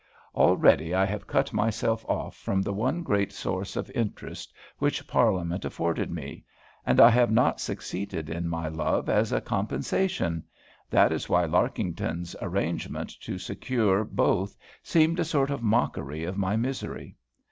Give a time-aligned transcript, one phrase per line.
[0.33, 5.63] Already I have cut myself off from the one great source of interest which Parliament
[5.63, 6.43] afforded me,
[6.87, 10.43] and I have not succeeded in my love as a compensation
[10.89, 16.55] that is why Larkington's arrangement to secure both seemed a sort of mockery of my
[16.55, 17.15] misery.